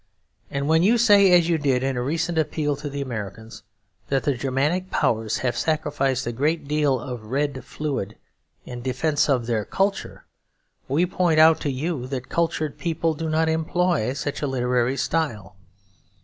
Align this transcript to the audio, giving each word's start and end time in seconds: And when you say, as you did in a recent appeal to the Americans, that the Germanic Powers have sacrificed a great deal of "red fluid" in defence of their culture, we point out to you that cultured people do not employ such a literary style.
And 0.49 0.67
when 0.67 0.81
you 0.81 0.97
say, 0.97 1.31
as 1.37 1.47
you 1.47 1.59
did 1.59 1.83
in 1.83 1.95
a 1.95 2.01
recent 2.01 2.39
appeal 2.39 2.75
to 2.77 2.89
the 2.89 3.01
Americans, 3.03 3.61
that 4.09 4.23
the 4.23 4.33
Germanic 4.33 4.89
Powers 4.89 5.37
have 5.45 5.55
sacrificed 5.55 6.25
a 6.25 6.31
great 6.31 6.67
deal 6.67 6.99
of 6.99 7.27
"red 7.27 7.63
fluid" 7.63 8.15
in 8.65 8.81
defence 8.81 9.29
of 9.29 9.45
their 9.45 9.63
culture, 9.63 10.25
we 10.87 11.05
point 11.05 11.39
out 11.39 11.59
to 11.61 11.71
you 11.71 12.07
that 12.07 12.29
cultured 12.29 12.79
people 12.79 13.13
do 13.13 13.29
not 13.29 13.47
employ 13.47 14.13
such 14.13 14.41
a 14.41 14.47
literary 14.47 14.97
style. 14.97 15.55